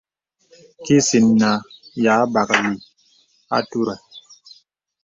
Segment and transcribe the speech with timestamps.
[0.83, 1.49] Kìsin nǎ
[2.03, 2.71] yâ bāklì
[3.57, 3.95] àturə.